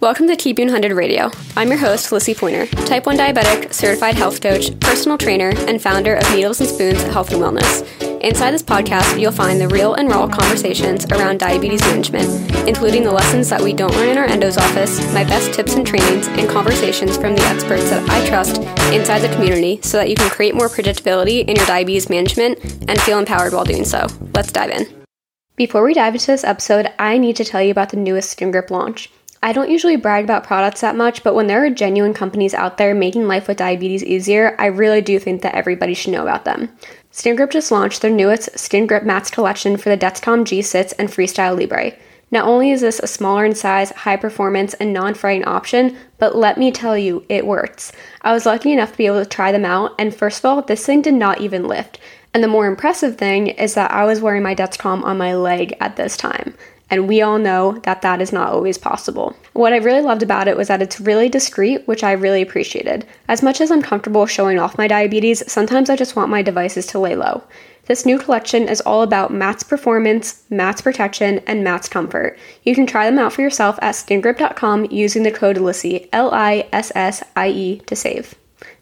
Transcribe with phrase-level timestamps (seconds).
[0.00, 1.32] Welcome to You 100 Radio.
[1.56, 6.14] I'm your host, Lissie Pointer, type 1 diabetic, certified health coach, personal trainer, and founder
[6.14, 7.82] of Needles and Spoons Health and Wellness.
[8.20, 12.28] Inside this podcast, you'll find the real and raw conversations around diabetes management,
[12.68, 15.84] including the lessons that we don't learn in our endo's office, my best tips and
[15.84, 18.58] trainings, and conversations from the experts that I trust
[18.92, 23.00] inside the community so that you can create more predictability in your diabetes management and
[23.00, 24.06] feel empowered while doing so.
[24.32, 24.86] Let's dive in.
[25.56, 28.52] Before we dive into this episode, I need to tell you about the newest Skin
[28.52, 29.10] Grip launch.
[29.42, 32.76] I don't usually brag about products that much, but when there are genuine companies out
[32.76, 36.44] there making life with diabetes easier, I really do think that everybody should know about
[36.44, 36.70] them.
[37.12, 41.08] Skin Grip just launched their newest Skin Grip Mats collection for the Dexcom G6 and
[41.08, 41.92] Freestyle Libre.
[42.30, 46.36] Not only is this a smaller in size, high performance, and non fraying option, but
[46.36, 47.92] let me tell you, it works.
[48.22, 50.62] I was lucky enough to be able to try them out, and first of all,
[50.62, 51.98] this thing did not even lift.
[52.34, 55.74] And the more impressive thing is that I was wearing my Dexcom on my leg
[55.80, 56.54] at this time.
[56.90, 59.36] And we all know that that is not always possible.
[59.52, 63.06] What I really loved about it was that it's really discreet, which I really appreciated.
[63.28, 66.86] As much as I'm comfortable showing off my diabetes, sometimes I just want my devices
[66.86, 67.42] to lay low.
[67.86, 72.38] This new collection is all about Matt's performance, Matt's protection, and Matt's comfort.
[72.62, 76.68] You can try them out for yourself at skingrip.com using the code LISSIE, L I
[76.70, 78.34] S S I E, to save.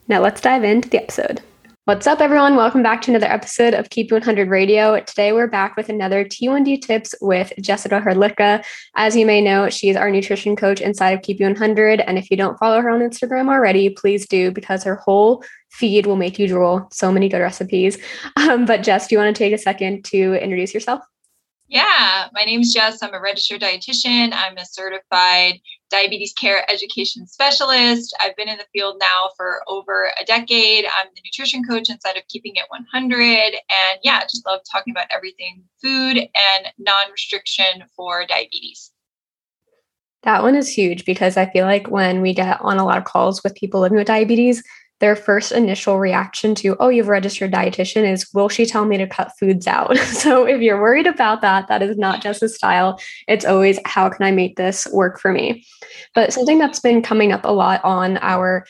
[0.08, 1.40] Now let's dive into the episode.
[1.86, 2.56] What's up, everyone?
[2.56, 4.98] Welcome back to another episode of Keep 100 Radio.
[4.98, 8.64] Today, we're back with another T1D tips with Jessica Herlicka.
[8.96, 12.00] As you may know, she's our nutrition coach inside of Keep 100.
[12.00, 16.06] And if you don't follow her on Instagram already, please do because her whole feed
[16.06, 16.88] will make you drool.
[16.90, 17.98] So many good recipes.
[18.36, 21.02] Um, but Jess, do you want to take a second to introduce yourself?
[21.68, 23.00] Yeah, my name is Jess.
[23.00, 24.32] I'm a registered dietitian.
[24.32, 28.16] I'm a certified diabetes care education specialist.
[28.20, 30.84] I've been in the field now for over a decade.
[30.84, 33.16] I'm the nutrition coach inside of Keeping It 100.
[33.18, 38.92] And yeah, just love talking about everything food and non restriction for diabetes.
[40.22, 43.04] That one is huge because I feel like when we get on a lot of
[43.04, 44.62] calls with people living with diabetes,
[45.00, 49.06] their first initial reaction to, oh, you've registered dietitian is, will she tell me to
[49.06, 49.96] cut foods out?
[49.98, 52.98] so if you're worried about that, that is not just a style.
[53.28, 55.66] It's always, how can I make this work for me?
[56.14, 58.64] But something that's been coming up a lot on our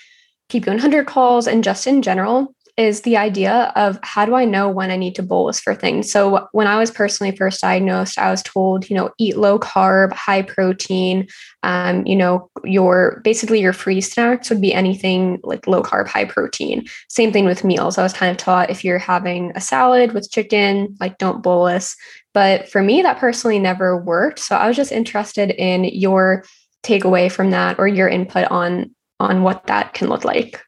[0.49, 4.69] Keep 100 calls and just in general is the idea of how do I know
[4.69, 6.13] when I need to bolus for things?
[6.13, 10.13] So when I was personally first diagnosed, I was told, you know, eat low carb,
[10.13, 11.27] high protein.
[11.63, 16.27] Um, you know, your basically your free snacks would be anything like low carb, high
[16.27, 16.87] protein.
[17.09, 17.97] Same thing with meals.
[17.97, 21.97] I was kind of taught if you're having a salad with chicken, like don't bolus.
[22.35, 24.39] But for me, that personally never worked.
[24.39, 26.45] So I was just interested in your
[26.85, 30.61] takeaway from that or your input on on what that can look like.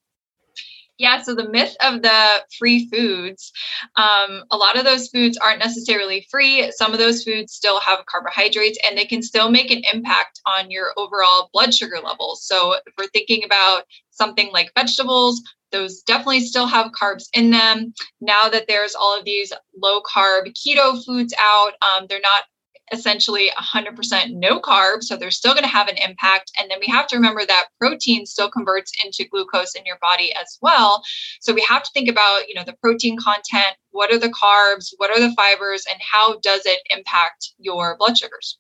[0.99, 3.53] Yeah, so the myth of the free foods,
[3.95, 6.73] um, a lot of those foods aren't necessarily free.
[6.73, 10.73] Some of those foods still have carbohydrates and they can still make an impact on
[10.73, 12.45] your overall blood sugar levels.
[12.45, 17.95] So if we're thinking about something like vegetables, those definitely still have carbs in them.
[18.21, 22.45] Now that there's all of these low carb keto foods out, um, they're not
[22.93, 26.53] essentially 100% no carbs, so they're still going to have an impact.
[26.59, 30.33] And then we have to remember that protein still converts into glucose in your body
[30.35, 31.03] as well.
[31.41, 34.93] So we have to think about, you know, the protein content, what are the carbs,
[34.97, 38.59] what are the fibers, and how does it impact your blood sugars?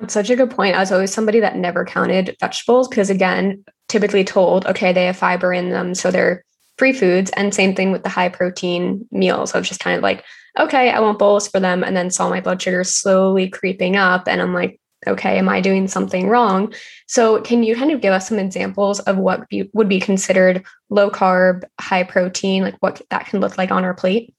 [0.00, 0.76] That's such a good point.
[0.76, 5.16] I was always somebody that never counted vegetables because, again, typically told, okay, they have
[5.16, 6.44] fiber in them, so they're
[6.76, 7.30] free foods.
[7.30, 9.54] And same thing with the high protein meals.
[9.54, 10.22] I was just kind of like,
[10.58, 11.82] okay, I won't bolus for them.
[11.82, 14.28] And then saw my blood sugar slowly creeping up.
[14.28, 16.72] And I'm like, okay, am I doing something wrong?
[17.06, 20.64] So, can you kind of give us some examples of what be, would be considered
[20.90, 24.34] low carb, high protein, like what that can look like on our plate?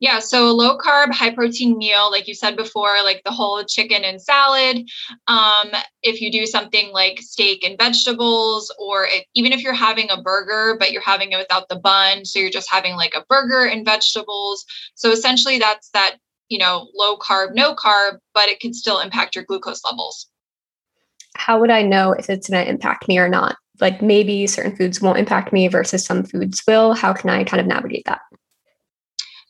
[0.00, 3.64] Yeah, so a low carb, high protein meal, like you said before, like the whole
[3.64, 4.88] chicken and salad.
[5.26, 5.70] Um,
[6.02, 10.76] if you do something like steak and vegetables, or even if you're having a burger,
[10.78, 13.84] but you're having it without the bun, so you're just having like a burger and
[13.84, 14.64] vegetables.
[14.94, 19.34] So essentially, that's that, you know, low carb, no carb, but it can still impact
[19.34, 20.28] your glucose levels.
[21.36, 23.56] How would I know if it's going to impact me or not?
[23.80, 26.94] Like maybe certain foods won't impact me versus some foods will.
[26.94, 28.20] How can I kind of navigate that?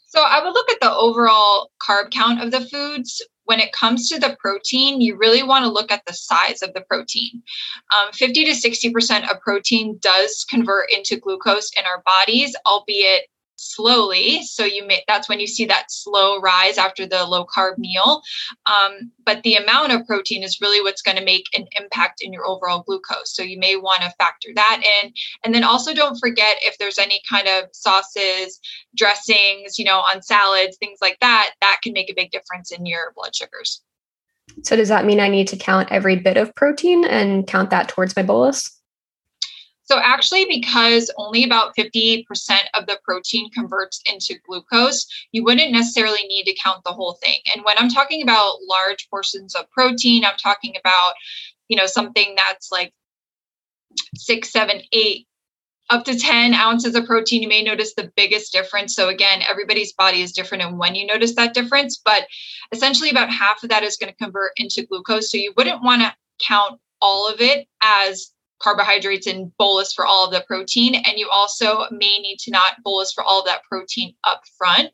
[0.09, 3.23] So I would look at the overall carb count of the foods.
[3.45, 6.73] When it comes to the protein, you really want to look at the size of
[6.75, 7.43] the protein.
[7.97, 13.25] Um, 50 to 60% of protein does convert into glucose in our bodies, albeit
[13.59, 14.43] slowly.
[14.43, 18.23] So you may that's when you see that slow rise after the low carb meal.
[18.67, 22.33] Um, but the amount of protein is really what's going to make an impact in
[22.33, 23.35] your overall glucose.
[23.35, 25.13] So you may want to factor that in.
[25.45, 28.61] And then also don't forget if there's any kind of sauces,
[28.97, 32.87] dressings, you know, on salads, things like that, that can make a big difference in
[32.87, 33.83] your blood sugars.
[34.63, 37.89] So does that mean I need to count every bit of protein and count that
[37.89, 38.78] towards my bolus?
[39.91, 42.25] So, actually, because only about 50%
[42.75, 47.37] of the protein converts into glucose, you wouldn't necessarily need to count the whole thing.
[47.55, 51.15] And when I'm talking about large portions of protein, I'm talking about,
[51.69, 52.93] you know, something that's like
[54.15, 55.27] six, seven, eight,
[55.89, 58.95] up to 10 ounces of protein, you may notice the biggest difference.
[58.95, 62.27] So, again, everybody's body is different and when you notice that difference, but
[62.73, 65.31] essentially about half of that is going to convert into glucose.
[65.31, 66.15] So, you wouldn't want to
[66.47, 70.95] count all of it as carbohydrates and bolus for all of the protein.
[70.95, 74.91] And you also may need to not bolus for all of that protein up front.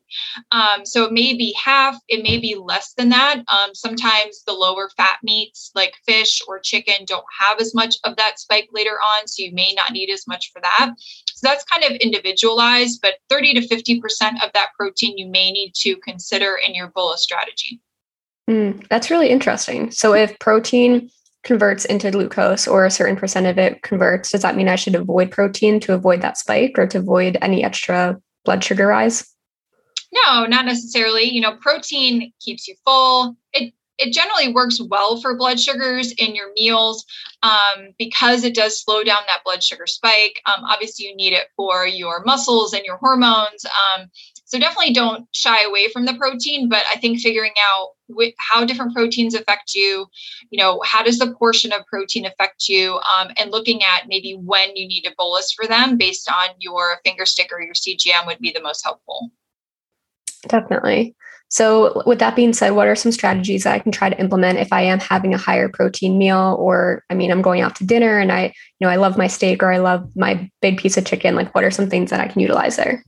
[0.51, 3.43] Um, so it may be half, it may be less than that.
[3.47, 8.15] Um, sometimes the lower fat meats like fish or chicken don't have as much of
[8.17, 9.27] that spike later on.
[9.27, 10.93] So you may not need as much for that.
[10.97, 15.73] So that's kind of individualized, but 30 to 50% of that protein you may need
[15.79, 17.81] to consider in your bolus strategy.
[18.49, 19.91] Mm, that's really interesting.
[19.91, 21.09] So if protein
[21.45, 24.95] converts into glucose or a certain percent of it converts, does that mean I should
[24.95, 29.31] avoid protein to avoid that spike or to avoid any extra blood sugar rise?
[30.11, 31.23] No, not necessarily.
[31.23, 33.37] You know, protein keeps you full.
[33.53, 37.05] It it generally works well for blood sugars in your meals
[37.43, 40.41] um, because it does slow down that blood sugar spike.
[40.45, 43.65] Um, obviously, you need it for your muscles and your hormones.
[43.65, 44.07] Um,
[44.43, 48.65] so definitely don't shy away from the protein, but I think figuring out wh- how
[48.65, 50.07] different proteins affect you,
[50.49, 54.33] you know, how does the portion of protein affect you, um, and looking at maybe
[54.33, 58.25] when you need a bolus for them based on your finger stick or your CGM
[58.25, 59.31] would be the most helpful.
[60.47, 61.15] Definitely.
[61.49, 64.57] So, with that being said, what are some strategies that I can try to implement
[64.57, 67.85] if I am having a higher protein meal, or I mean, I'm going out to
[67.85, 68.45] dinner and I,
[68.79, 71.35] you know, I love my steak or I love my big piece of chicken.
[71.35, 73.03] Like, what are some things that I can utilize there?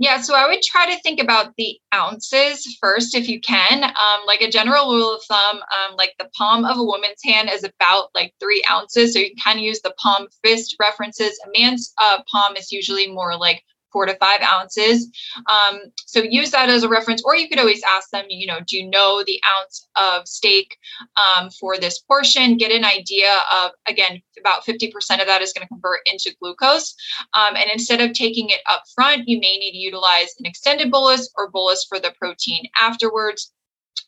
[0.00, 3.82] Yeah, so I would try to think about the ounces first if you can.
[3.82, 7.50] Um, like a general rule of thumb, um, like the palm of a woman's hand
[7.52, 9.12] is about like three ounces.
[9.12, 11.40] So you can kind of use the palm fist references.
[11.44, 15.08] A man's uh, palm is usually more like four to five ounces.
[15.46, 18.58] Um, so use that as a reference, or you could always ask them, you know,
[18.66, 20.76] do you know the ounce of steak
[21.16, 22.56] um, for this portion?
[22.56, 24.88] Get an idea of, again, about 50%
[25.20, 26.94] of that is going to convert into glucose.
[27.34, 30.90] Um, and instead of taking it up front, you may need to utilize an extended
[30.90, 33.52] bolus or bolus for the protein afterwards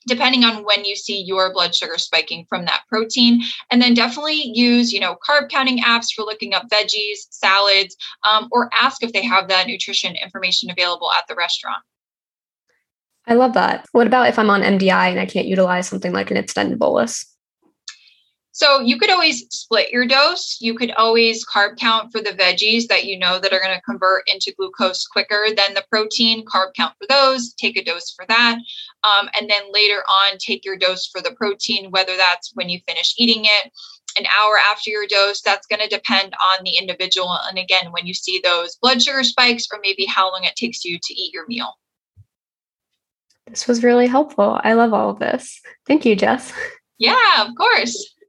[0.07, 3.43] depending on when you see your blood sugar spiking from that protein.
[3.71, 7.97] And then definitely use, you know, carb counting apps for looking up veggies, salads,
[8.29, 11.83] um, or ask if they have that nutrition information available at the restaurant.
[13.27, 13.87] I love that.
[13.93, 17.30] What about if I'm on MDI and I can't utilize something like an extended bolus?
[18.61, 20.59] So you could always split your dose.
[20.61, 23.81] You could always carb count for the veggies that you know that are going to
[23.81, 26.45] convert into glucose quicker than the protein.
[26.45, 27.55] Carb count for those.
[27.55, 28.59] Take a dose for that,
[29.03, 31.91] um, and then later on take your dose for the protein.
[31.91, 33.73] Whether that's when you finish eating it,
[34.19, 35.41] an hour after your dose.
[35.41, 37.39] That's going to depend on the individual.
[37.49, 40.85] And again, when you see those blood sugar spikes, or maybe how long it takes
[40.85, 41.79] you to eat your meal.
[43.47, 44.61] This was really helpful.
[44.63, 45.63] I love all of this.
[45.87, 46.53] Thank you, Jess.
[46.99, 48.17] Yeah, of course.